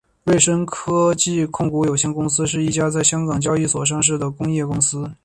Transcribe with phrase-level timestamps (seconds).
[0.23, 5.07] 瑞声科技控股有限公司是一家在香港交易所上市的工业公司。